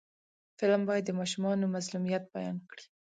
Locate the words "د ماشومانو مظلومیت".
1.07-2.23